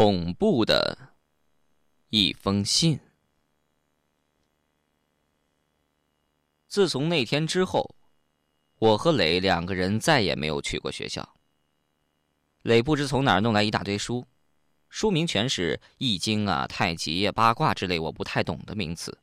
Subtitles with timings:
[0.00, 1.16] 恐怖的
[2.10, 3.00] 一封信。
[6.68, 7.96] 自从那天之后，
[8.78, 11.34] 我和磊两个人再也没有去过学校。
[12.62, 14.24] 磊不知从哪儿弄来一大堆书，
[14.88, 19.18] 书名全是《易经》啊、太极、八卦之类我不太懂的名词。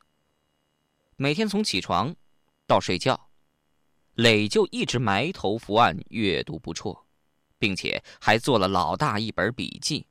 [1.16, 2.14] 每天从起床
[2.66, 3.30] 到睡觉，
[4.16, 7.06] 磊就一直埋头伏案阅读不辍，
[7.56, 10.06] 并且还做了老大一本笔记。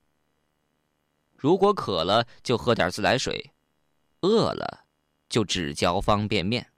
[1.36, 3.54] 如果渴了就喝点自来水，
[4.22, 4.86] 饿了
[5.30, 6.72] 就只嚼方便面，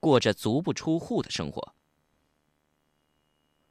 [0.00, 1.74] 过着足不出户的生活。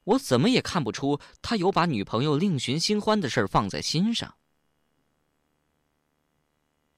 [0.04, 4.34] 我怎么也看不出他有把女朋友另寻新欢的事放在心上。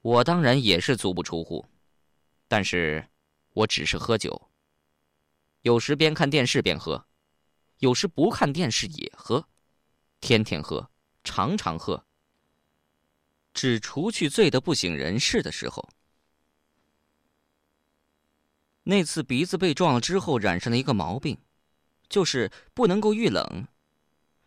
[0.02, 1.66] 我当然也是足不出户，
[2.46, 3.06] 但是
[3.52, 4.50] 我只是喝酒。
[5.62, 7.04] 有时边看电视边喝，
[7.78, 9.46] 有时不看电视也喝，
[10.20, 10.88] 天天喝，
[11.24, 12.06] 常常喝。
[13.52, 15.88] 只除去醉得不省人事的时候。
[18.84, 21.38] 那次鼻子被撞了之后，染上了一个毛病，
[22.08, 23.68] 就是不能够遇冷，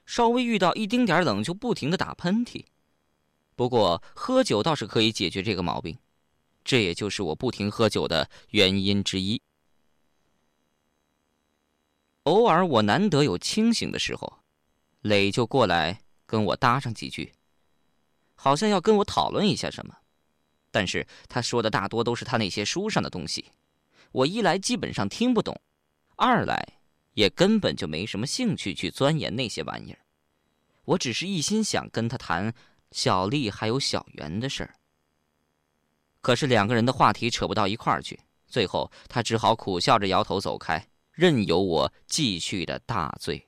[0.05, 2.65] 稍微遇到一丁点冷就不停的打喷嚏。
[3.55, 5.97] 不过喝酒倒是可以解决这个毛病，
[6.63, 9.41] 这也就是我不停喝酒的原因之一。
[12.23, 14.39] 偶尔我难得有清醒的时候，
[15.01, 17.33] 磊就过来跟我搭上几句。
[18.43, 19.95] 好像要跟我讨论一下什么，
[20.69, 23.45] 但是他说的大多都是他那些书上的东西，
[24.11, 25.57] 我一来基本上听不懂，
[26.17, 26.61] 二来
[27.13, 29.99] 也根本就没什么兴趣去钻研那些玩意儿。
[30.83, 32.53] 我只是一心想跟他谈
[32.91, 34.75] 小丽还有小袁的事儿。
[36.19, 38.19] 可是两个人的话题扯不到一块儿去，
[38.49, 43.45] 最后他只好苦笑着摇头走开，任由我继续的大醉。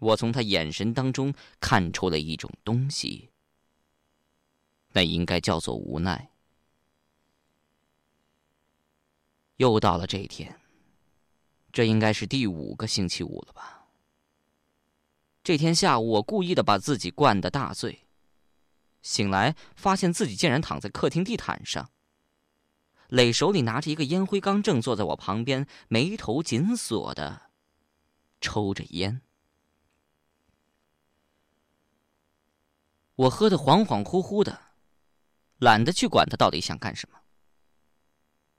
[0.00, 3.30] 我从他眼神当中看出了一种东西。
[4.92, 6.30] 那应该叫做无奈。
[9.56, 10.60] 又到了这一天，
[11.72, 13.86] 这应该是第五个星期五了吧？
[15.42, 18.06] 这天下午，我故意的把自己灌得大醉，
[19.02, 21.90] 醒来发现自己竟然躺在客厅地毯上。
[23.08, 27.50] 磊手里拿着一个烟灰缸，正坐在我旁边，眉头紧锁的
[28.40, 29.22] 抽着烟。
[33.14, 34.67] 我喝得恍恍惚惚的。
[35.58, 37.20] 懒得去管他到底想干什么。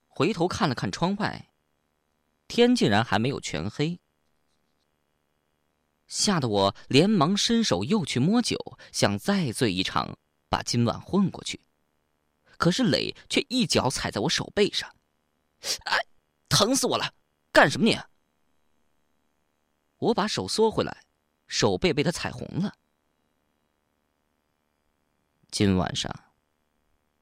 [0.06, 1.50] 回头看了看窗外，
[2.46, 4.00] 天竟然还没有全黑，
[6.06, 10.18] 吓得我连忙伸手又去摸酒，想再醉一场，
[10.48, 11.60] 把今晚混过去。
[12.58, 14.94] 可是磊却一脚踩在我手背上，
[15.84, 15.98] 哎，
[16.48, 17.14] 疼死我了！
[17.52, 17.98] 干什么你？
[19.96, 21.04] 我把手缩回来，
[21.46, 22.74] 手背被他踩红了。
[25.50, 26.29] 今晚上。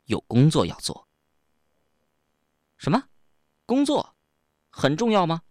[0.08, 1.08] 有工作要做。
[2.76, 3.08] 什么？
[3.66, 4.16] 工作
[4.70, 5.42] 很重要吗？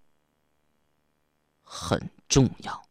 [1.62, 2.90] 很重要。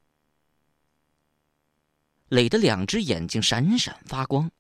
[2.29, 4.51] 磊的两只眼睛闪闪发光，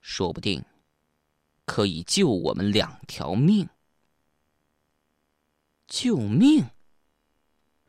[0.00, 0.64] 说不定
[1.64, 3.68] 可以救我们两条命。
[5.86, 6.70] 救命！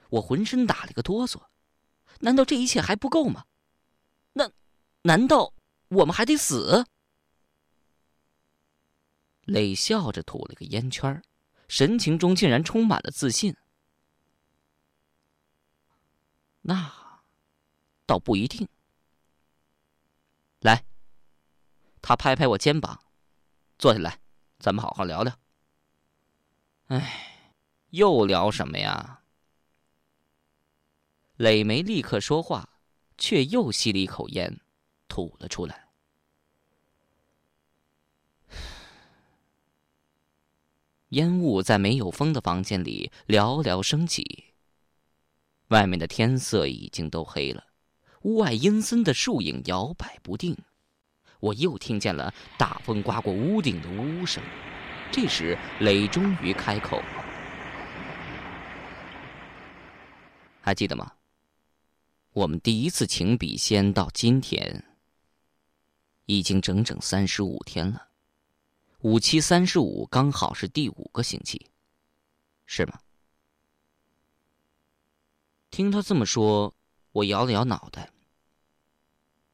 [0.10, 1.42] 我浑身打了个哆嗦。
[2.20, 3.46] 难道这一切还不够吗？
[4.34, 4.52] 那
[5.02, 5.54] 难道
[5.88, 6.86] 我们还得死？
[9.46, 11.24] 磊笑着吐了个烟圈
[11.68, 13.56] 神情中竟然充满了自信。
[16.62, 17.22] 那
[18.06, 18.68] 倒不一定。
[20.60, 20.86] 来，
[22.02, 23.00] 他拍拍我肩膀，
[23.78, 24.20] 坐下来，
[24.60, 25.40] 咱们好好聊聊。
[26.88, 27.52] 哎，
[27.90, 29.24] 又聊什么呀？
[31.36, 32.80] 磊没立刻说话，
[33.18, 34.60] 却又吸了一口烟，
[35.08, 35.85] 吐了出来。
[41.16, 44.44] 烟雾在没有风的房间里寥寥升起。
[45.70, 47.64] 外面的天色已经都黑了，
[48.24, 50.56] 屋外阴森的树影摇摆不定。
[51.40, 54.44] 我又听见了大风刮过屋顶的呜呜声。
[55.10, 57.02] 这时，磊终于开口
[60.60, 61.14] ：“还记得吗？
[62.34, 64.84] 我们第一次请笔仙到今天，
[66.26, 68.08] 已经整整三十五天了。”
[69.06, 71.68] 五七三十五，刚好是第五个星期，
[72.66, 73.00] 是吗？
[75.70, 76.74] 听他这么说，
[77.12, 78.12] 我摇了摇脑袋，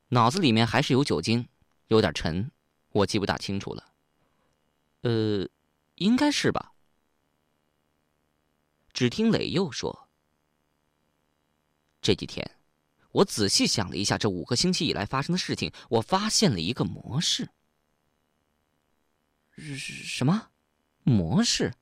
[0.07, 1.49] 脑子里面还是有酒精，
[1.89, 2.49] 有点沉，
[2.93, 3.91] 我记不大清楚了。
[5.01, 5.45] 呃，
[5.95, 6.71] 应该是吧。
[8.93, 10.07] 只听磊又说
[12.01, 12.49] ：“这几天，
[13.11, 17.49] 我仔细想了一下这五个星期以来发生的事情，我发现了一个模式。
[19.57, 20.49] 什么
[21.03, 21.73] 模式？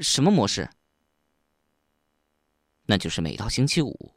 [0.00, 0.68] 什么模式？
[2.86, 4.12] 那就是每到星期五，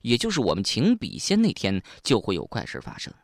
[0.00, 3.14] 也就是我们请笔仙那天，就会有怪事发生，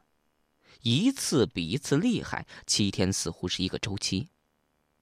[0.83, 2.47] 一次比一次厉害。
[2.67, 4.29] 七天似乎是一个周期，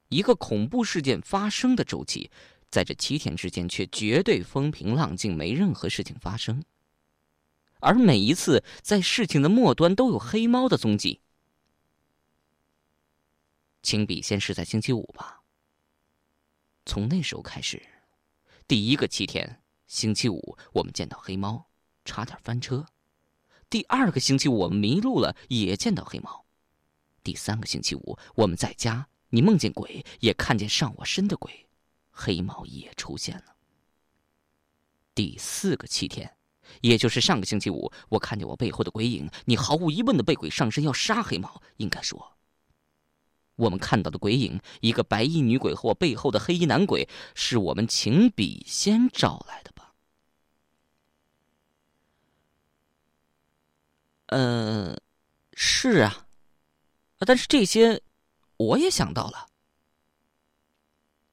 [0.08, 2.30] 一个恐怖事件发生的周期，
[2.70, 6.64] 在这七天之间却绝对风平浪静，没任何事情发生。
[7.80, 11.20] 而每一次在事情的末端都有黑猫的踪迹。
[13.82, 15.42] 请笔仙是在星期五吧？
[16.84, 17.82] 从那时候开始，
[18.66, 21.68] 第一个七天，星期五我们见到黑猫，
[22.04, 22.84] 差点翻车；
[23.70, 26.44] 第二个星期五我们迷路了，也见到黑猫；
[27.22, 31.68] 第三个星期五我们在家，你梦见鬼，也看见上我身的鬼，
[32.10, 33.56] 黑猫也出现了。
[35.14, 36.34] 第四个七天。
[36.82, 41.62] 也就是上个星期五，我看见我背后的鬼影，你毫无疑问的被鬼上身要杀黑猫。
[41.78, 42.37] 应该说，
[43.58, 49.92] 我们看到的鬼影，一个白衣女鬼和我背后的黑衣男鬼，是我们请笔仙找来的吧？
[54.26, 54.96] 呃，
[55.54, 56.28] 是啊，
[57.18, 58.00] 但是这些
[58.56, 59.48] 我也想到了。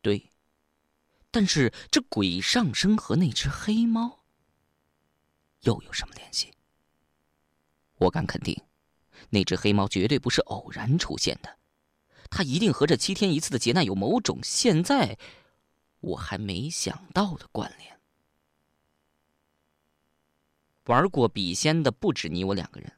[0.01, 0.31] 对，
[1.29, 4.23] 但是这鬼上身和那只黑猫。
[5.61, 6.51] 又有什么联系？
[7.97, 8.59] 我敢肯定，
[9.29, 11.57] 那只黑猫绝对不是偶然出现的，
[12.29, 15.17] 他一定和这七天一次的劫难有某种现在
[15.99, 17.99] 我还没想到的关联。
[20.85, 22.91] 玩过笔仙的不止你我两个人，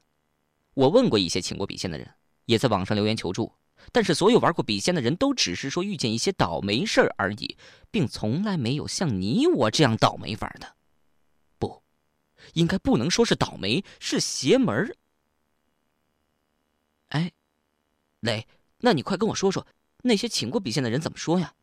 [0.74, 2.14] 我问过一些请过笔仙的人，
[2.44, 3.50] 也在网上留言求助，
[3.92, 7.56] 但是所有玩过笔仙的人都只是说遇见一些倒霉事儿而已，
[7.90, 10.76] 并从来没有像你我这样倒霉法的。
[11.58, 11.82] 不
[12.52, 14.94] 应该不能说是倒霉，是邪门儿。
[17.08, 17.32] 哎，
[18.20, 18.46] 磊，
[18.78, 19.66] 那你快跟我说说，
[20.02, 21.54] 那些请过笔仙的人怎么说呀？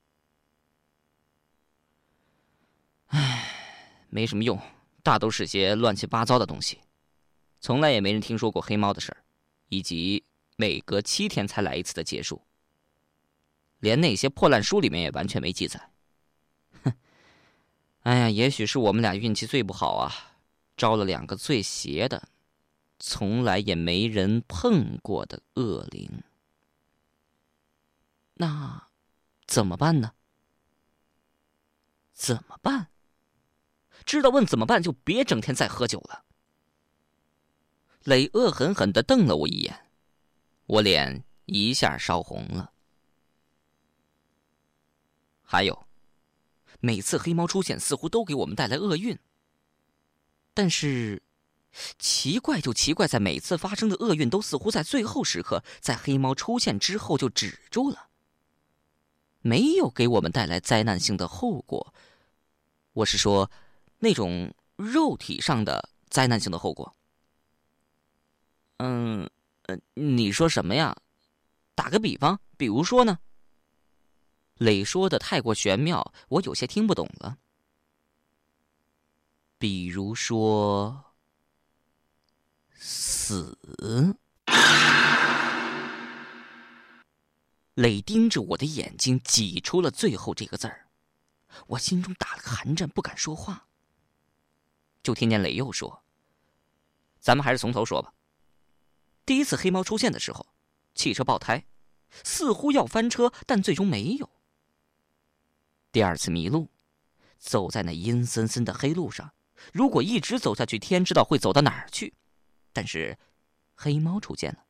[3.08, 4.60] 唉，没什么用，
[5.04, 6.80] 大都是些乱七八糟的东西，
[7.62, 9.24] 从来也没人听说过黑猫的事儿，
[9.70, 10.24] 以及
[10.58, 12.42] 每隔七天才来一次的结束，
[13.80, 15.90] 连那些破烂书里面也完全没记载。
[16.84, 16.94] 哼，
[18.02, 20.34] 哎呀，也许是我们俩运气最不好啊。
[20.76, 22.28] 招了两个最邪的，
[23.00, 26.22] 从来也没人碰过的恶灵，
[28.36, 28.90] 那
[29.46, 30.14] 怎么办呢？
[32.14, 32.88] 怎么办？
[34.06, 36.24] 知道问怎么办，就别整天再喝酒了。
[38.04, 39.90] 磊恶狠狠的瞪了我一眼，
[40.66, 42.72] 我脸一下烧红了。
[45.42, 45.88] 还有，
[46.80, 49.18] 每次黑猫出现，似乎都给我们带来厄运。
[50.54, 51.22] 但是，
[51.98, 58.10] 奇怪就奇怪在每次发生的厄运都似乎在最后时刻，在黑猫出现之后就止住了，
[59.46, 61.94] 没有给我们带来灾难性的后果。
[62.94, 63.52] 我是说，
[64.00, 66.96] 那种肉体上的灾难性的后果。
[68.78, 69.30] 嗯，
[69.68, 70.98] 呃，你说什么呀？
[71.76, 73.20] 打个比方，比如说呢？
[74.56, 77.38] 磊说的太过玄妙，我有些听不懂了。
[79.60, 81.14] 比如说，
[82.74, 83.56] 死。
[87.76, 90.88] 磊盯着我的眼睛，挤出了最后这个字儿。
[91.68, 93.68] 我心中打了个寒战，不敢说话。
[95.04, 96.04] 就听见磊又说
[97.20, 98.14] ：“咱们还是从头说吧。
[99.26, 100.48] 第一次黑猫出现的时候，
[100.94, 101.66] 汽车爆胎，
[102.24, 104.30] 似乎要翻车，但最终没有。
[105.92, 106.70] 第二次迷路，
[107.38, 109.34] 走在那阴森森的黑路上。”
[109.72, 112.14] 如果一直走下去，天知道会走到哪儿去。
[112.74, 113.18] 但是，
[113.74, 114.65] 黑猫出现了，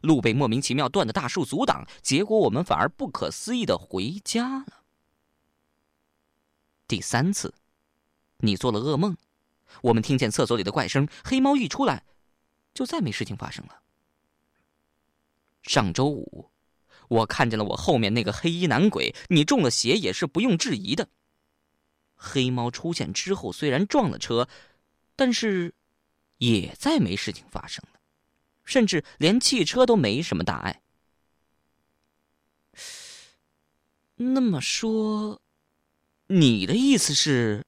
[0.00, 4.82] 路被莫名其妙断的大树阻挡，结果我们反而不可思议的回家了。
[6.86, 7.54] 第三次，
[8.38, 9.16] 你做了噩梦，
[9.82, 12.04] 我们听见厕所里的怪声，黑猫一出来，
[12.74, 13.80] 就再没事情发生了。
[15.62, 16.50] 上周五，
[17.08, 21.08] 我看见了我后面那个黑衣男鬼，你中了邪也是不用质疑的。
[22.14, 24.46] 黑猫出现之后，虽然撞了车，
[25.16, 25.74] 但是
[26.36, 27.82] 也再没事情发生，
[28.64, 30.82] 甚至连汽车都没什么大碍。
[34.16, 35.40] 那么说，
[36.28, 37.64] 你的意思是？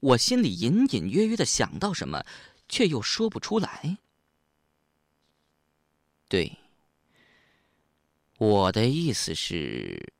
[0.00, 2.24] 我心里隐隐约约的想到什么，
[2.68, 3.98] 却又说不出来。
[6.28, 6.58] 对，
[8.38, 10.12] 我的意思是。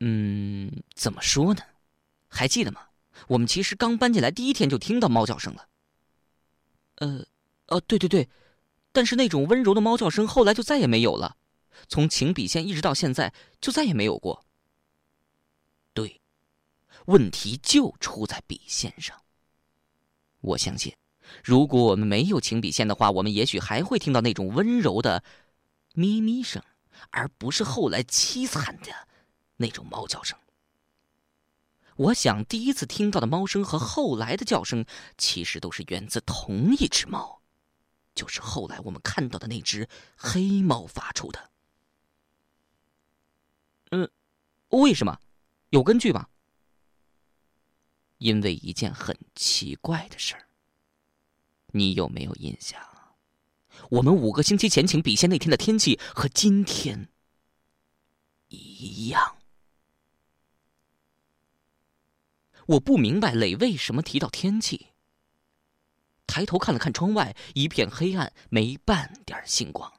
[0.00, 1.62] 嗯，怎么说呢？
[2.28, 2.88] 还记得吗？
[3.28, 5.68] 我们其实刚搬进来第一天就听到猫叫声了。
[7.00, 7.26] 呃，
[7.66, 8.28] 哦，对对对，
[8.92, 11.36] 但是那种温柔的猫叫声后来就再也没有了，
[11.88, 14.44] 从情笔线一直到现在就再也没有过。
[15.92, 16.20] 对，
[17.06, 19.22] 问题就出在笔线上。
[20.40, 20.94] 我相信，
[21.42, 25.24] 如果我们没有情笔线的话，我们也许还会听到那种温柔的
[25.94, 26.62] 咪咪声，
[27.10, 29.08] 而不是后来凄惨的
[29.56, 30.38] 那种猫叫声。
[32.00, 34.86] 我想，第一次听到的猫声和后来的叫声，
[35.18, 37.42] 其实都是源自同一只猫，
[38.14, 41.50] 就是后来我们看到的那只黑猫发出的。
[43.90, 44.10] 嗯，
[44.70, 45.20] 为什么？
[45.68, 46.26] 有根据吗？
[48.16, 50.48] 因为一件很奇怪的事儿。
[51.66, 52.80] 你有没有印象？
[53.90, 57.10] 我们五个星期前请笔仙那天的天气和今天
[58.48, 59.36] 一样。
[62.70, 64.88] 我不明白磊为什么提到天气。
[66.26, 69.92] 抬头看了看窗外，一片黑暗，没半点星光，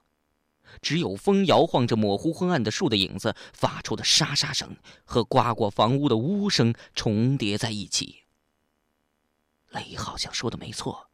[0.81, 8.23] 只有风摇晃着模糊昏暗的树的影子发出的沙沙声和刮过房屋的呜声重叠在一起。
[9.71, 11.09] 雷好像说的没错，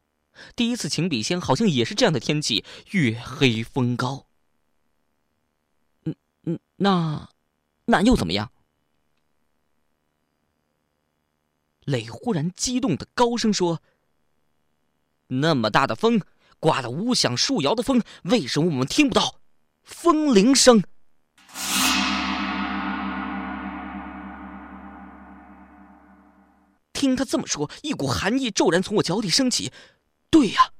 [0.54, 4.26] 第一次请笔仙好像也是这样的天气，月黑风高。
[6.04, 7.28] 嗯嗯，那
[7.86, 8.52] 那又怎么样？
[11.88, 13.80] 磊忽然激动的高声说
[15.28, 16.20] ：“那么大的风，
[16.60, 19.40] 刮得屋响树摇的风，为什么我们听不到
[19.82, 20.84] 风铃声？”
[26.92, 29.72] 听他这么说，一股寒意骤然从我脚底升起。
[30.28, 30.72] 对呀，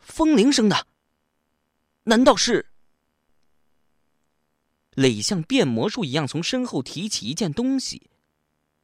[0.00, 0.76] 风铃声呢？
[2.02, 2.66] 难道是？
[4.90, 8.10] 磊像变魔术一样从身后提起一件东西，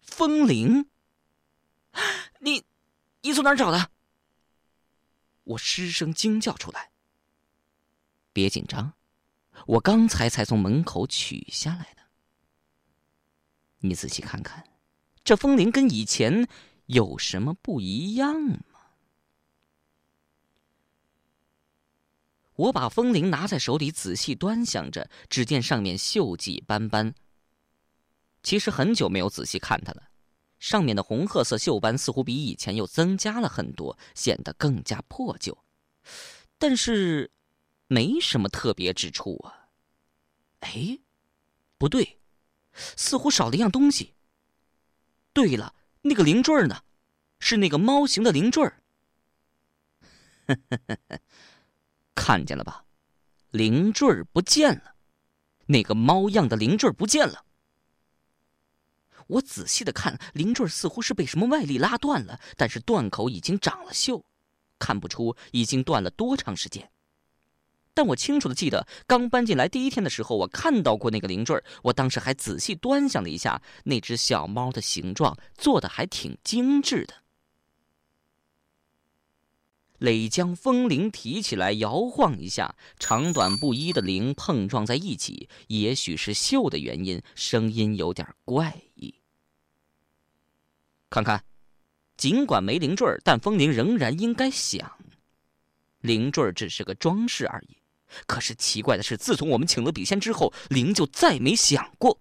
[0.02, 0.86] 风铃。
[2.40, 2.64] 你，
[3.22, 3.90] 你从哪儿找的？
[5.44, 6.90] 我失声惊叫出来。
[8.32, 8.94] 别紧张，
[9.66, 12.02] 我刚才才从门口取下来的。
[13.78, 14.64] 你仔细看看，
[15.24, 16.48] 这风铃跟以前
[16.86, 18.58] 有什么不一样吗？
[22.54, 27.14] 我把风铃拿在手里，仔细端详着，只见上面锈迹斑斑。
[28.42, 30.11] 其实很久没有仔细看它了。
[30.62, 35.58] 上面的红褐色锈斑似乎比以前又增加了很多，显得更加破旧，
[36.56, 37.32] 但是
[37.88, 39.70] 没什么特别之处啊。
[40.60, 41.00] 哎，
[41.78, 42.20] 不对，
[42.96, 44.14] 似乎少了一样东西。
[45.32, 46.84] 对了，那个铃坠呢？
[47.40, 48.62] 是那个猫形的铃坠。
[52.14, 52.84] 看见了吧？
[53.50, 54.94] 铃坠不见了，
[55.66, 57.46] 那个猫样的铃坠不见了。
[59.28, 64.22] 我仔细的看，铃坠似乎是被什么外力拉断了，但是断口已经长了锈，
[64.78, 66.90] 看不出已经断了多长时间。
[67.94, 77.21] 但我清楚的记得，刚搬进来第一天的时候，我看到过那个铃坠，我当时还仔细端详了一下那只小猫的形状，做的还挺精致的。
[80.02, 89.14] 磊将风铃提起来摇晃一下，长短不一的铃碰撞在一起，也许是锈的原因，声音有点怪异。
[91.08, 91.44] 看看，
[92.16, 94.98] 尽管没铃坠但风铃仍然应该响。
[96.00, 97.76] 铃坠只是个装饰而已。
[98.26, 102.18] 可是奇怪的是，自从我们请了笔仙之后，铃就再没响过，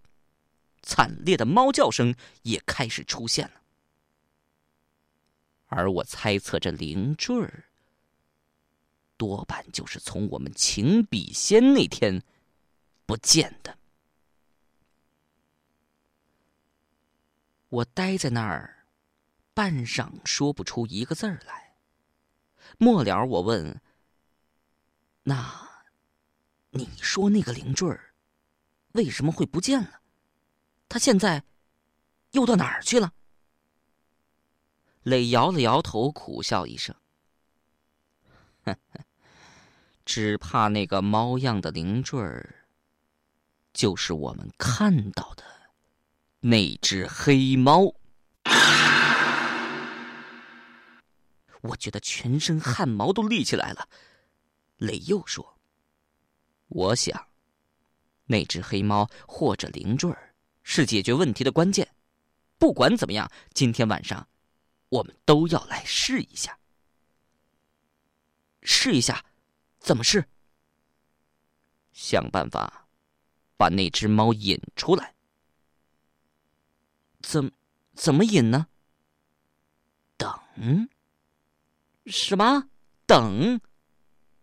[0.84, 3.54] 惨烈的猫叫声也开始出现了。
[5.66, 7.66] 而我猜测，这铃坠儿。
[9.22, 12.24] 多半就是从我们请笔仙那天
[13.06, 13.78] 不见的。
[17.70, 18.88] 我呆在那儿，
[19.54, 21.76] 半晌说不出一个字儿来。
[22.80, 23.80] 末了，我问
[25.22, 25.70] ：“那，
[26.72, 28.16] 你说那个灵坠儿
[28.94, 30.02] 为什么会不见了？
[30.90, 31.44] 他现在
[32.32, 33.14] 又到哪儿去了？”
[35.06, 36.96] 磊摇了摇头，苦笑一声
[38.66, 39.06] ：“呵呵。”
[40.06, 42.66] 只怕那个猫样的灵坠儿，
[43.74, 45.44] 就是我们看到的
[46.40, 47.94] 那只黑猫。
[51.62, 53.88] 我觉得全身汗毛都立起来了。
[54.78, 55.60] 磊又说
[56.70, 57.28] ：“我想，
[58.26, 61.88] 那只黑猫或者灵坠儿是解决问题的关键。
[62.58, 64.28] 不管怎么样，今天晚上
[64.90, 66.58] 我们都要来试一下，
[68.64, 69.24] 试一下。”
[69.82, 70.24] 怎么试？
[71.92, 72.88] 想办法
[73.58, 75.14] 把那只猫引出来。
[77.20, 77.52] 怎
[77.94, 78.68] 怎么引呢？
[80.18, 80.88] 等？
[82.06, 82.70] 什么？
[83.06, 83.60] 等？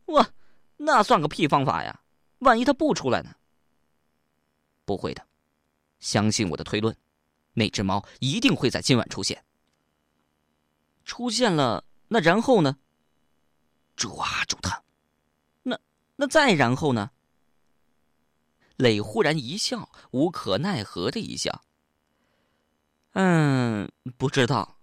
[0.06, 0.30] 哇，
[0.76, 2.02] 那算个屁方法呀！
[2.40, 3.34] 万一他不出来呢？
[4.84, 5.26] 不会的，
[6.00, 6.96] 相信我的推论，
[7.54, 9.44] 那只猫一定会在今晚出现。
[11.04, 12.76] 出现了，那然后呢？
[13.96, 14.82] 抓住它。
[16.20, 17.12] 那再然后呢？
[18.74, 21.62] 磊忽然一笑，无可奈何的一笑。
[23.12, 24.78] 嗯，不知道，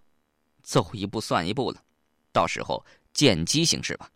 [0.64, 1.84] 走一步算一步了，
[2.32, 4.10] 到时候见机行事吧。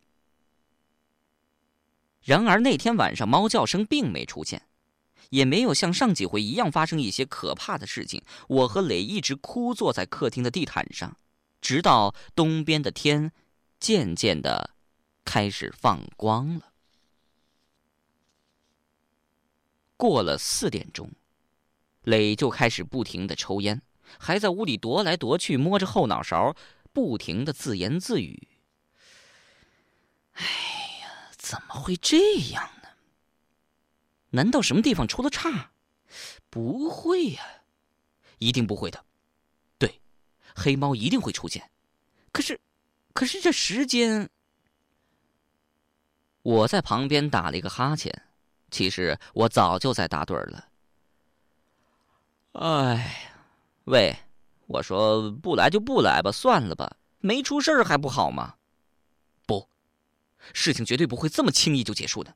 [2.24, 4.62] 然而那天晚上，猫叫声并没出现，
[5.30, 8.24] 也没有像上几回一样发生一些可怕的事情。
[8.48, 11.18] 我和磊一直枯坐在客厅的地毯上，
[11.60, 13.34] 直到东边的天
[13.78, 14.70] 渐渐的
[15.26, 16.72] 开始放光了。
[20.00, 21.12] 过了四点钟，
[22.04, 23.82] 磊就开始不停的抽烟，
[24.18, 26.56] 还在屋里踱来踱去，摸着后脑勺，
[26.94, 28.48] 不停的自言自语
[30.40, 30.46] ：“哎
[31.02, 32.88] 呀，怎么会这样呢？
[34.30, 35.72] 难道什么地方出了岔？
[36.50, 37.44] 不会呀，
[38.38, 39.04] 一定不会的。
[39.78, 40.00] 对，
[40.56, 41.70] 黑猫一定会出现。
[42.32, 42.58] 可是，
[43.12, 44.30] 可是这时间……
[46.42, 48.24] 我在旁边打了一个哈欠。”
[48.70, 50.66] 其实我早就在打盹了。
[52.54, 53.32] 哎，
[53.86, 54.16] 喂，
[54.68, 58.56] 我说不来就不来吧，算了吧，没出事还不好吗？
[59.46, 59.68] 不，
[60.54, 62.36] 事情绝对不会这么轻易就结束的。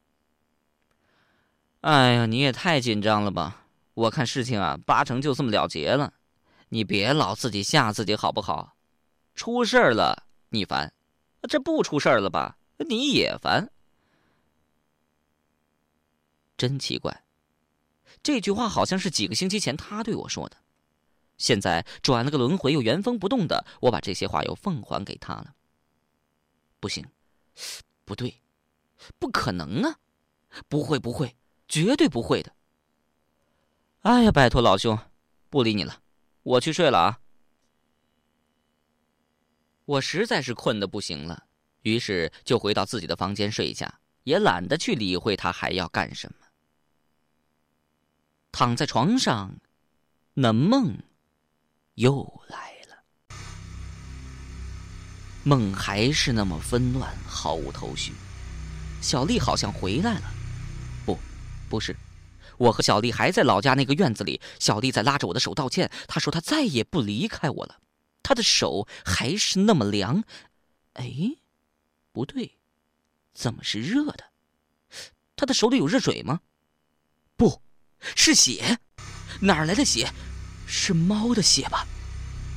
[1.81, 3.65] 哎呀，你也太紧张了吧！
[3.93, 6.13] 我看事情啊，八成就这么了结了。
[6.69, 8.75] 你别老自己吓自己好不好？
[9.35, 10.93] 出事了你烦，
[11.49, 13.69] 这不出事了吧，你也烦。
[16.63, 17.25] 真奇怪，
[18.23, 20.55] 这句话好像是几个星期前他对我说的，
[21.37, 25.55] 现在转了个轮回又原封不动的，我把这些话又奉还给他了。
[26.79, 27.05] 不行，
[28.05, 28.39] 不对，
[29.19, 29.99] 不可能啊！
[30.69, 31.35] 不会，不会，
[31.67, 32.55] 绝对不会的。
[34.03, 34.97] 哎呀，拜托老兄，
[35.49, 35.99] 不理你了，
[36.43, 37.19] 我去睡了啊。
[39.83, 41.43] 我实在是困得不行了，
[41.81, 46.37] 于是就回到自己的房间睡下，也懒得去理会他还要干什么。
[48.53, 49.55] 躺在床上，
[50.35, 50.95] 那梦
[51.95, 53.03] 又来了。
[55.43, 58.13] 梦还是那么纷乱，毫无头绪。
[59.01, 60.31] 小丽好像回来了，
[61.03, 61.17] 不，
[61.67, 61.95] 不是，
[62.57, 64.39] 我和小丽还在老家那个院子里。
[64.59, 67.79] 小丽在拉着我的手道歉，她说她再也不离开我了。
[68.21, 70.23] 她的手还是那么凉。
[70.93, 71.37] 哎，
[72.11, 72.59] 不对，
[73.33, 74.25] 怎么是热的？
[75.35, 76.41] 她的手里有热水吗？
[78.15, 78.77] 是血，
[79.41, 80.09] 哪儿来的血？
[80.65, 81.85] 是猫的血吧？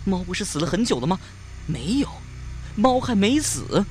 [0.04, 1.18] 猫不是死了很久了吗？
[1.66, 2.08] 没有，
[2.76, 3.84] 猫还没死。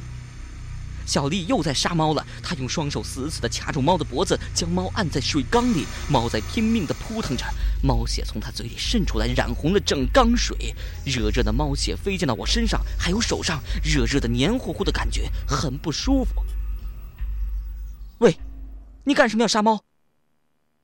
[1.06, 5.86] 小丽又在杀猫了，她用双手死死的卡住猫的脖子，将猫按在水缸里。
[6.10, 7.46] 猫在拼命的扑腾着，
[7.84, 10.74] 猫血从它嘴里渗出来，染红了整缸水。
[11.06, 16.44] 热热的猫血飞溅到我身上，还有手上，热热的、黏糊糊的感觉很不舒服。
[18.18, 18.40] 喂，
[19.04, 19.84] 你干什么要杀猫？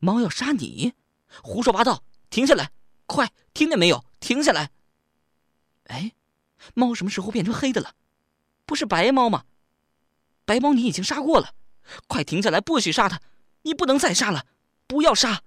[0.01, 0.93] 猫要杀你？
[1.43, 2.03] 胡说八道！
[2.29, 2.71] 停下来，
[3.05, 4.03] 快，听见没有？
[4.19, 4.71] 停下来！
[5.85, 6.13] 哎，
[6.73, 7.93] 猫什么时候变成黑的了？
[8.65, 9.45] 不是白猫吗？
[10.43, 11.53] 白猫你已经杀过了，
[12.07, 13.21] 快停下来，不许杀它！
[13.61, 14.47] 你不能再杀了，
[14.87, 15.43] 不要杀！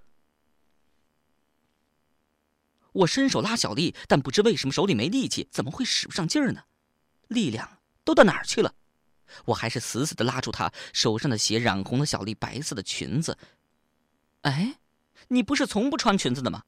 [2.92, 6.62] 我伸手拉小丽，但不知为什么手里没力气，怎么会使不上劲儿呢？
[7.26, 8.72] 力量都到哪儿去了？
[9.46, 13.36] 我还是死死的拉住她，手上的血染红了小丽白色的裙子。
[14.44, 14.74] 哎，
[15.28, 16.62] 你不是从不穿裙子的吗？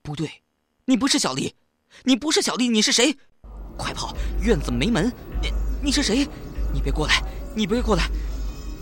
[0.00, 0.42] 不对，
[0.86, 1.54] 你不是小丽，
[2.04, 3.14] 你不是小丽，你是谁？
[3.76, 4.16] 快跑！
[4.40, 5.12] 院子没门。
[5.42, 5.52] 你
[5.84, 6.26] 你是谁？
[6.72, 7.22] 你别过来！
[7.54, 8.08] 你别过来！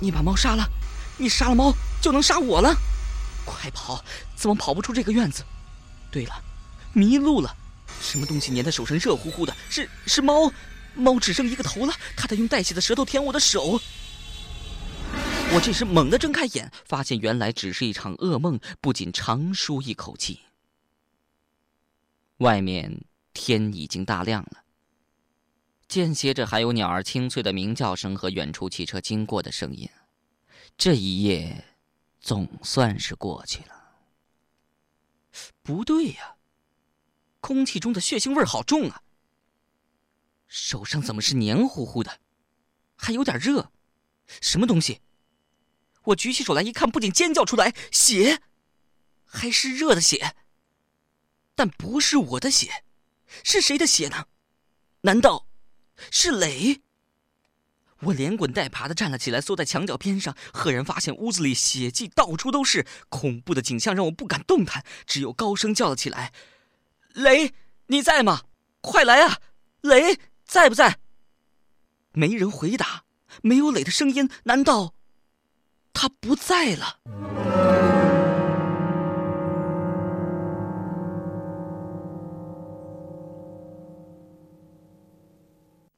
[0.01, 0.65] 你把猫杀了，
[1.19, 2.73] 你杀了猫就能杀我了。
[3.45, 4.05] 快跑！
[4.37, 5.43] 怎么跑不出这个院子？
[6.13, 6.41] 对了，
[6.93, 7.53] 迷路了。
[8.01, 9.53] 什么东西粘在手上热乎乎的？
[9.69, 10.53] 是是猫，
[10.95, 13.81] 猫只剩一个头了，它在用带血的舌头舔我的手。
[15.55, 20.41] 我这时猛地睁开眼，发现原来只是一场噩梦，不禁长舒一口气。
[22.39, 24.65] 外面天已经大亮了，
[25.87, 29.89] 间歇着还有鸟儿清脆的鸣叫声和远处汽车经过的声音。
[30.77, 31.65] 这一夜
[32.21, 33.93] 总算是过去了。
[35.63, 36.35] 不对呀，
[37.39, 39.03] 空气中的血腥味好重啊！
[40.49, 42.19] 手上怎么是黏糊糊的，
[42.97, 43.71] 还有点热？
[44.41, 45.01] 什么东西？
[46.05, 48.41] 我举起手来一看，不仅尖叫出来，血，
[49.25, 50.35] 还是热的血。
[51.55, 52.85] 但不是我的血，
[53.43, 54.27] 是谁的血呢？
[55.03, 55.47] 难道
[56.11, 56.81] 是磊！
[58.01, 66.33] 我连滚带爬的站了起来，缩在墙角边上，赫然发现屋子里血迹到处都是，恐怖的景象让我不敢动弹，只有高声叫了起来
[67.15, 67.55] ：“雷，
[67.87, 68.43] 你在吗？
[68.81, 69.39] 快来啊！
[69.81, 70.99] 雷在不在？”
[72.13, 73.05] 没人回答，
[73.43, 74.95] 没有磊的声音，难道
[75.95, 76.97] 他不在了？